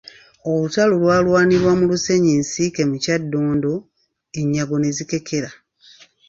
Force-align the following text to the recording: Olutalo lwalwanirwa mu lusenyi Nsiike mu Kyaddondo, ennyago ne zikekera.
Olutalo 0.51 0.93
lwalwanirwa 1.01 1.71
mu 1.79 1.85
lusenyi 1.91 2.31
Nsiike 2.41 2.81
mu 2.89 2.97
Kyaddondo, 3.03 3.71
ennyago 4.39 4.75
ne 4.79 4.89
zikekera. 4.97 5.49